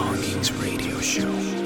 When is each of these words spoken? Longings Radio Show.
Longings 0.00 0.50
Radio 0.52 0.98
Show. 1.00 1.59